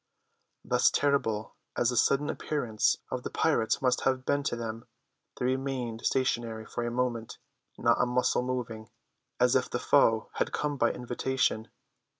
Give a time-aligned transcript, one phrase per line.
[0.65, 4.87] Thus terrible as the sudden appearance of the pirates must have been to them,
[5.37, 7.37] they remained stationary for a moment,
[7.77, 8.89] not a muscle moving;
[9.39, 11.67] as if the foe had come by invitation.